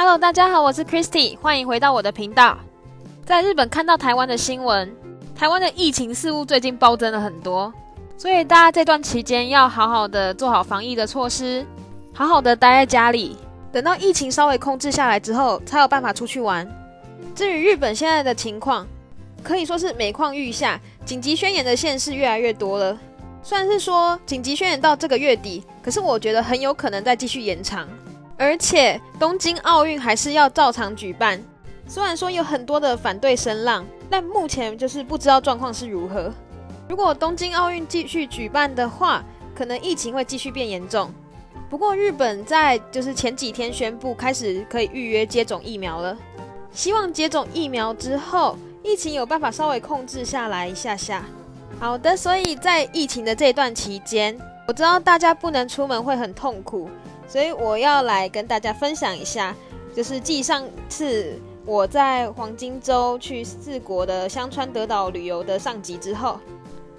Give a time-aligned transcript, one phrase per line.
[0.00, 2.56] Hello，大家好，我是 Christy，欢迎回到我的频道。
[3.26, 4.94] 在日本看到台湾的新闻，
[5.34, 7.74] 台湾的疫情似乎最近暴增了很多，
[8.16, 11.66] 所以大家这段期间要好好的做好防疫的措施，
[12.14, 13.36] 好好的待在家里，
[13.72, 16.64] 等到疫情稍微控制下来之后，才有办法出去玩。
[17.34, 18.86] 至于日本现在的情况，
[19.42, 22.96] 可以说是每况愈下，紧急宣言的县市越来越多了。
[23.42, 27.88] 虽然是说紧急宣言到这个月底，可是我觉得很有可能再继续延长。
[28.38, 31.42] 而且东京奥运还是要照常举办，
[31.88, 36.32] 虽然说有很多的反对声浪，但目前就是不知道状况是如何。
[36.88, 39.24] 如果东京奥运继续举办的话，
[39.54, 41.12] 可能疫情会继续变严重。
[41.68, 46.16] 不过日本在就是前几天宣布开始可以预约接种疫苗了，
[46.72, 51.24] 希望接种疫苗之后，疫情有办法稍微控制下来一下下。
[51.80, 56.88] 好的，所以在疫情的这段期间，我知道大家不能出门会很痛苦。
[57.28, 59.54] 所以我要来跟大家分享一下，
[59.94, 66.40] 就是继上次我在黄金周去四国的香川德岛旅游的上集之后，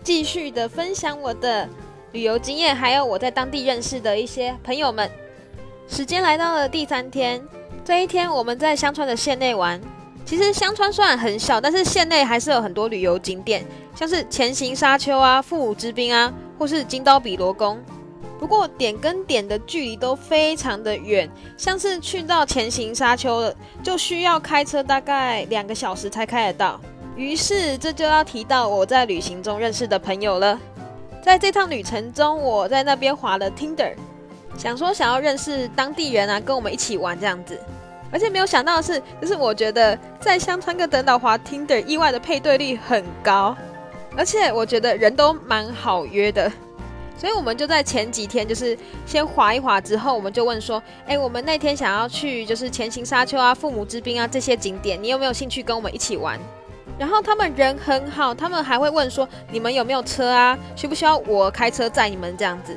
[0.03, 1.67] 继续的分享我的
[2.11, 5.09] 旅游经验，还有我在当地认识的一些朋友们。
[5.87, 7.41] 时间来到了第三天，
[7.83, 9.81] 这一天我们在香川的县内玩。
[10.23, 17.79] 其实香川虽然很小，但是县内还是有很多旅游景点，像是前行沙丘啊、父母之滨啊，或是金刀比罗宫。
[18.39, 26.79] 不过点跟点的距离都非常的远，像是去到前行沙丘了，就需要开车大概两个小时才开得到。
[27.17, 30.57] 于是这就要提到我在旅行中认识的朋友了。
[31.21, 33.93] 在这趟旅程中，我在那边滑了 Tinder，
[34.57, 37.59] 想说想要认识当地人啊，跟我们一起玩这样子。
[38.09, 43.53] 而且没有想到的是，就是我觉得在香川跟等岛滑 Tinder 意外的配对率很高，
[44.15, 46.49] 而且我觉得人都蛮好约的。
[47.19, 56.39] 所以我们就在前几天，就是先滑一滑之后，我们就问说，哎，我们那天想要去就是前行沙丘啊、父母之滨啊这些景点，你有没有兴趣跟我们一起玩？
[56.97, 60.57] 然后他们人很好，他们还会问说，你们有没有车啊？
[60.77, 62.73] 需不需要我开车载你们这样子？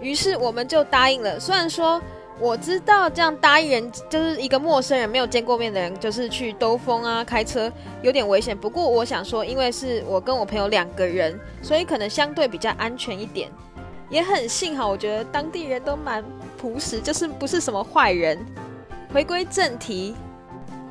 [0.00, 1.38] 于是我们就答应了。
[1.38, 2.00] 虽然说
[2.40, 7.70] 我知道这样答应人就是一个陌生人、没有见过面的人，就是去兜风啊、开车
[8.02, 8.56] 有点危险。
[8.56, 13.50] 不过我想说，因为是我跟我朋友两个人，所以可能相对比较安全一点。
[14.10, 16.22] 也很幸好，我觉得当地人都蛮
[16.58, 18.38] 朴实，就是不是什么坏人。
[19.12, 20.14] 回归正题，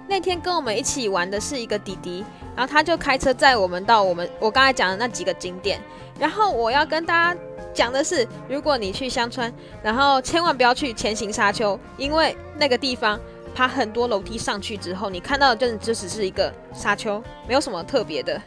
[0.07, 2.23] 那天跟我们一起玩的是一个弟弟，
[2.55, 5.79] 然后他就开车载我们到我们我刚才讲的那几个景点。
[6.19, 7.39] 然后我要跟大家
[7.73, 13.19] 讲的是，如果你去香川，然后千万不要去前行沙丘，因为那个地方
[13.53, 18.41] 爬很多楼梯上去之后，你看到的就就只是一个沙丘，没有什么特别的。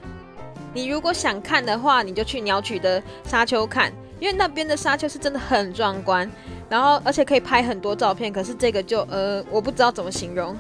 [0.73, 3.93] 你如果想看的话，你就去鸟取的沙丘看。
[4.19, 6.31] 因为那边的沙丘是真的很壮观，
[6.69, 8.33] 然后而且可以拍很多照片。
[8.33, 10.57] 可是这个就呃，我不知道怎么形容。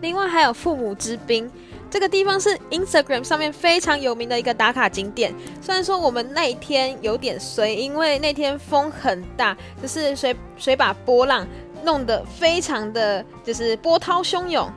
[0.00, 1.50] 另外还有父母之滨，
[1.90, 5.34] 这个地方是 Instagram 上面非常有名的一个打卡景点。
[5.60, 11.46] 虽然说我们那一天有点衰，因为那天风很大，就是水水把波浪
[11.82, 14.70] 弄得非常的就是波涛汹涌，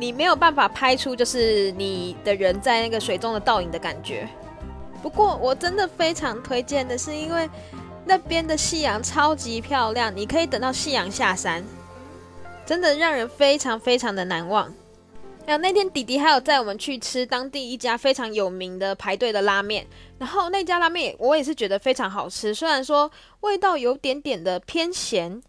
[0.00, 4.28] 你没有办法拍出就是你的人在那个水中的倒影的感觉。
[5.06, 7.48] 不过我真的非常推荐的是，因为
[8.04, 11.62] 那边的夕阳超级漂亮，你可以等到夕阳下山，
[12.66, 14.74] 真的让人非常非常的难忘。
[15.46, 19.86] 还有那天弟弟还有带我们去吃当地一家非常有名的排队的拉面，
[20.18, 23.08] 然后那家拉面我也是觉得非常好吃，虽然说
[23.42, 25.40] 味道有点点的偏咸。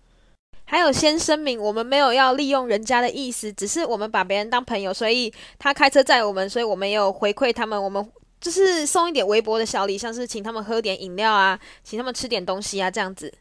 [0.66, 8.07] 还有先声明，我们没有要利用人家的意思，只是我们把别人当朋友，所以他开车载我们，所以我们也有回馈他们，我们。
[8.39, 13.33] 就是送一点微薄的小礼，像是请他们喝点饮料啊，请他们吃点东西啊，这样子。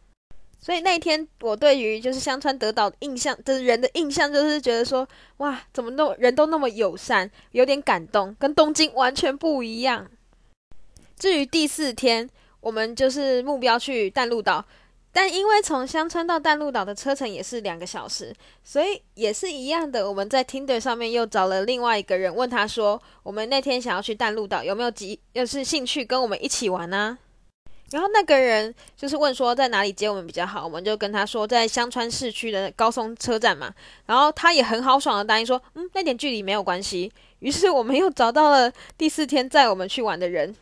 [0.58, 5.06] 所以那一天，我对于就是香川德岛印象就是人的印象，就是觉得说，
[5.36, 10.10] 哇，怎么那人都那么友善，有点感动，跟东京完全不一样。
[11.18, 12.28] 至于第四天，
[12.60, 14.64] 我们就是目标去淡路岛。
[15.16, 20.06] 但因为从香川到淡路岛的车程也是两个小时，所以也是一样的。
[20.06, 27.16] 我们在 Tinder 上面又找了另外一个人，问他说：“我们那天想要去淡路岛，有没有急，要是兴趣跟我们一起玩呢？”
[27.92, 33.72] 然后那个人就是问说在哪里接我们比较好，我们就跟他说在香川市区的高松车站嘛。
[34.04, 37.10] 然后他也很豪爽的答应说：“嗯，那点距离没有关系。”
[37.41, 40.54] 于是我们又找到了第四天载我们去玩的人。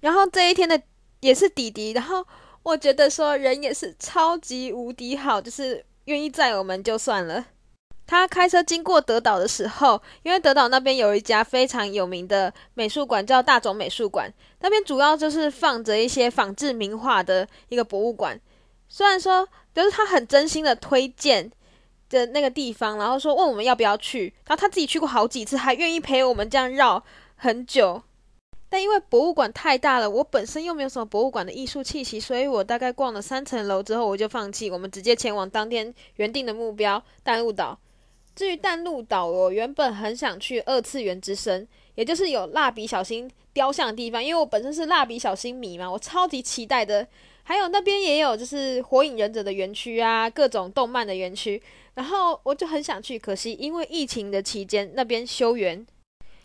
[0.00, 0.78] 然后这一天的
[1.20, 2.22] 也是弟弟，然后。
[2.62, 7.46] 我觉得说人也是超级无敌好，就是愿意载我们就算了。
[8.06, 14.30] 他开车经过德岛的时候，因为德岛那边有一家非常有名的美术馆，叫大冢美术馆，
[14.60, 18.38] 那边主要就是放着一些仿制名画的一个博物馆。
[18.88, 21.50] 虽然说，就是他很真心的推荐
[22.10, 27.02] 的那个地方，然后说问我们要不要去，然后他自己去过好几次，还愿意陪我们这样绕
[27.36, 28.02] 很久。
[28.72, 34.70] 但因为博物馆太大了，我本身又没有什么博物馆的艺术气息，所以我大概逛了三层楼之后，我就放弃。
[34.70, 37.78] 我们直接前往当天原定的目标——淡路岛。
[38.34, 47.06] 至于淡路岛，我原本很想去二次元之声，也就是有蜡笔小新雕像的地方，因为我本身是蜡笔小新迷嘛，我超级期待的。
[47.42, 55.86] 还有那边也有就是火影忍者的园区啊，各种动漫的园区，然后我就很想去，可惜因为疫情的期间那边休园。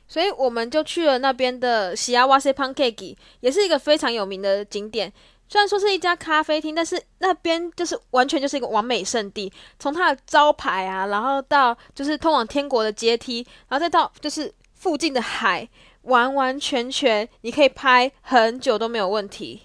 [0.08, 5.12] 所以我们就去了那边的西亚瓦塞 pancake，也是一个非常有名的景点。
[5.50, 9.52] 虽然说是一家咖啡厅，但是那边就是完全就是一个完美圣地。
[9.80, 15.68] 从它的招牌啊，然后到就是通往天国的阶梯，然后再到就是附近的海，
[16.02, 19.62] 完完全全你可以拍很久都没有问题。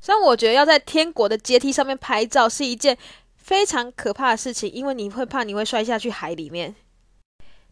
[0.00, 2.96] 虽然我觉得要在天国的阶梯上面拍照是一件
[3.36, 6.74] 非常可怕的事情，因为你会怕你会摔下去海里面。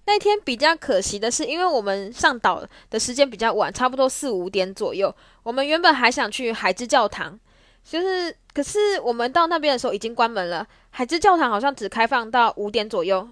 [0.09, 5.15] 那天比较可惜的是，因为我们上岛的时间比较晚，差不多四五点左右。
[5.43, 7.39] 我们原本还想去海之教堂，
[7.85, 10.67] 就是可是我们到那边的时候已经关门了。
[10.89, 13.29] 海之教堂好像只开放到五点左右，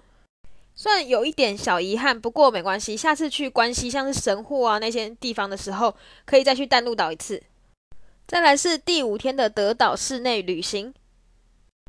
[0.75, 2.95] 虽然有一点小遗憾，不过没关系。
[2.95, 5.95] 下次去关西，像是神户啊那些地方的时候，
[6.25, 7.41] 可以再去淡路岛一次。
[8.27, 10.93] 再来是第五天的德岛室内旅行。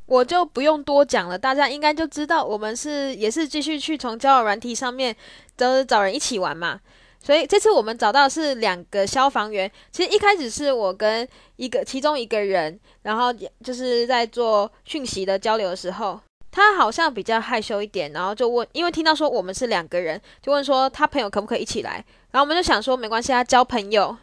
[0.08, 5.14] 我就不用多讲了，大家应该就知道，我们是也是继续去从交友软体上面
[5.54, 6.80] 都找人一起玩嘛。
[7.20, 9.70] 所以这次我们找到是两个消防员。
[9.90, 13.30] 其实一开始是我跟一个其中一个人，然后
[13.62, 16.18] 就是在做讯息的交流的时候，
[16.50, 22.02] 他好像比较害羞一点，然后就问，因为听到说我们是两个人，就问说他朋友可不可以一起来。
[22.30, 24.16] 然后我们就想说没关系，他交朋友，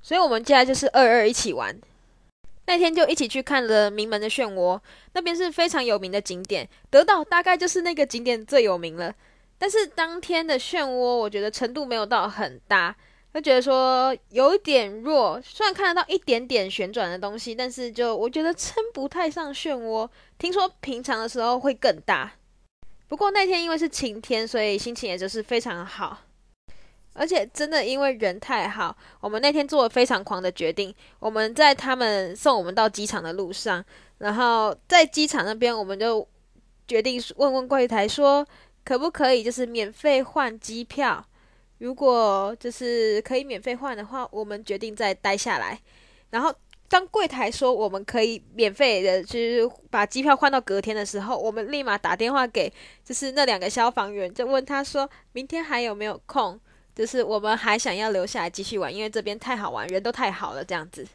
[0.00, 1.74] 所以我们接下来就是二二一起玩。
[2.70, 4.80] 那天就一起去看了名门的漩涡，
[5.12, 9.12] 那边是非常有名的景点，得到大概就是那个景点最有名了。
[9.58, 12.94] 但是当天的漩涡，我觉得程度没有到很大，
[13.34, 15.42] 就觉得说有一点弱。
[15.42, 20.08] 虽然看得到一点点旋转的东西，但是就我觉得称不太上漩涡。
[20.38, 22.32] 听说平常的时候会更大，
[23.08, 26.18] 不过那天因为是晴天，所以心情也就是非常好。
[27.20, 30.92] 而且真的因为人太好，我们那天做了非常狂的决定。
[31.18, 33.84] 我们在他们送我们到机场的路上，
[34.16, 36.26] 然后在机场那边，我们就
[36.88, 38.46] 决定问问柜台说，
[38.82, 41.22] 可不可以就是免费换机票？
[41.76, 45.78] 如果就是可以免费换的话，我们决定再待下来。
[46.30, 46.50] 然后
[46.88, 52.72] 当柜台说我们可以免费的，就是把机票换到隔天的时候，我们立马打电话给
[53.04, 56.58] 就是那两个消防员，就问他说明天还有没有空。
[56.94, 60.64] 就是我们还想要留下来继续玩，因为这边太好玩，人都太好了。
[60.64, 61.06] 这样子，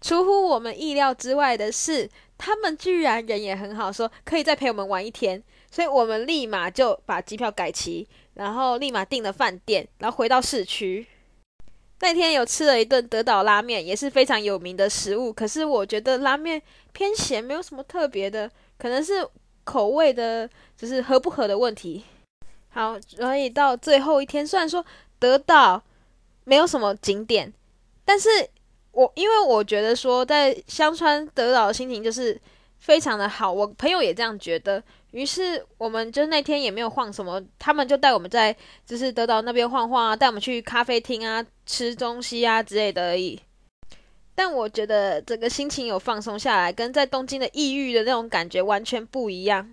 [0.00, 5.42] 出乎我们意料之外的是，他们居然人也很好，说可以再陪我们玩一天。
[5.70, 11.06] 所以我们立马就把机票改齐，然后立马订了饭店，然后回到市区。
[12.00, 15.32] 那天有吃了一顿德岛拉面，也是非常有名的食物。
[15.32, 16.60] 可是我觉得拉面
[16.92, 19.26] 偏咸，没有什么特别的，可能是
[19.64, 22.04] 口味的，就是合不合的问题。
[22.76, 24.84] 好，所以到最后一天，虽然说
[25.18, 25.82] 得到
[26.44, 27.50] 没有什么景点，
[28.04, 28.28] 但是
[28.92, 32.38] 我因为我觉得说在香川得到的心情就是
[32.78, 34.82] 非常的好，我朋友也这样觉得，
[35.12, 38.54] 于是我们就那天也没有晃什么，他们就带我们在
[38.84, 43.40] 就是得到那边晃晃啊，带我们去咖啡厅啊吃东西啊之类的而已。
[44.34, 49.72] 但我觉得整个心情有放松下来，跟在东京的抑郁的那种感觉完全不一样。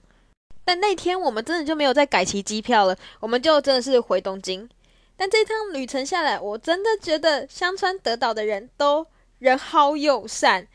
[0.66, 4.70] 但那天我们真的就没有再改期机票了，我们就真的是回东京。
[5.16, 9.06] 但这趟旅程下来，我真的觉得香川德岛的人都
[9.40, 10.68] 人好友善。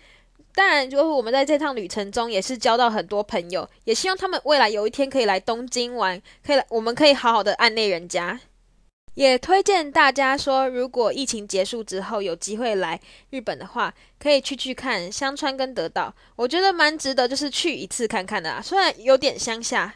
[0.55, 8.41] 当然，就是我们在这趟旅程中也是交到很多朋友，也希望他们未来有一天可以来东京玩，可以来，我们可以好好的暗内人家。
[9.19, 18.63] 也推荐大家说，如果疫情结束之后有机会来日本的话，可以去去看香川跟德岛，我觉得蛮值得，就是去一次看看的啊。
[18.63, 19.93] 虽然有点乡下，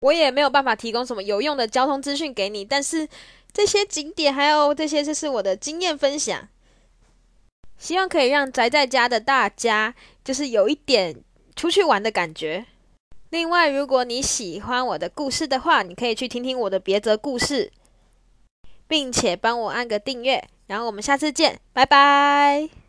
[0.00, 3.06] 我也没有办法提供什么有用的交通资讯给你，但是
[3.52, 6.48] 这些景点还有这些，就是我的经验分享，
[7.76, 9.94] 希望可以让宅在家的大家，
[10.24, 11.14] 就是有一点
[11.54, 12.64] 出去玩的感觉。
[13.28, 17.70] 另外，如果你喜欢我的故事的话，你可以去听听我的别则故事。
[18.88, 22.85] 并且帮我按个订阅，然后我们下次见，拜拜。